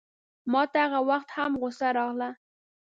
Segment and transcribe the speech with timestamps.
[0.51, 2.29] ماته هغه وخت هم غوسه راغله.